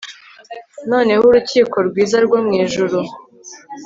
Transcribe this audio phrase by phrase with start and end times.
[0.89, 2.97] noneho urukiko rwiza rwo mwijuru